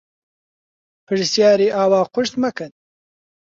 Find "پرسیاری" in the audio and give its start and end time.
1.07-1.67